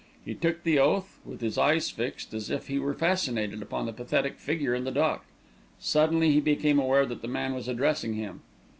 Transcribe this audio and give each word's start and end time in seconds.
He 0.25 0.33
took 0.33 0.63
the 0.63 0.79
oath, 0.79 1.19
with 1.23 1.41
his 1.41 1.59
eyes 1.59 1.91
fixed, 1.91 2.33
as 2.33 2.49
if 2.49 2.65
he 2.69 2.79
were 2.79 2.95
fascinated, 2.95 3.61
upon 3.61 3.85
the 3.85 3.93
pathetic 3.93 4.39
figure 4.39 4.73
in 4.73 4.83
the 4.83 4.89
dock. 4.89 5.27
Suddenly 5.77 6.31
he 6.31 6.41
became 6.41 6.79
aware 6.79 7.05
that 7.05 7.21
the 7.21 7.27
man 7.27 7.53
was 7.53 7.67
addressing 7.67 8.15
him. 8.15 8.41